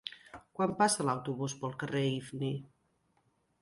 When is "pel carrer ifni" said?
1.61-2.55